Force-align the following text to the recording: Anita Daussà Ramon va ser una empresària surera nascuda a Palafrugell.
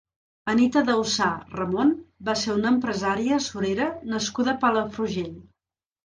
Anita 0.51 0.81
Daussà 0.85 1.25
Ramon 1.57 1.91
va 2.29 2.33
ser 2.43 2.55
una 2.59 2.71
empresària 2.75 3.37
surera 3.49 3.87
nascuda 4.15 4.51
a 4.55 4.59
Palafrugell. 4.65 5.37